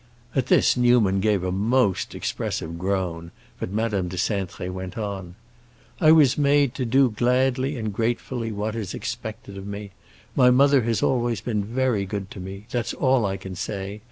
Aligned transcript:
At 0.35 0.47
this 0.47 0.75
Newman 0.75 1.19
gave 1.19 1.43
a 1.43 1.51
most 1.51 2.15
expressive 2.15 2.79
groan, 2.79 3.29
but 3.59 3.69
Madame 3.69 4.07
de 4.07 4.17
Cintré 4.17 4.67
went 4.71 4.97
on. 4.97 5.35
"I 5.99 6.11
was 6.11 6.39
made 6.39 6.73
to 6.73 6.85
do 6.85 7.11
gladly 7.11 7.77
and 7.77 7.93
gratefully 7.93 8.51
what 8.51 8.75
is 8.75 8.95
expected 8.95 9.59
of 9.59 9.67
me. 9.67 9.91
My 10.35 10.49
mother 10.49 10.81
has 10.81 11.03
always 11.03 11.39
been 11.39 11.63
very 11.63 12.07
good 12.07 12.31
to 12.31 12.39
me; 12.39 12.65
that's 12.71 12.95
all 12.95 13.27
I 13.27 13.37
can 13.37 13.53
say. 13.53 13.99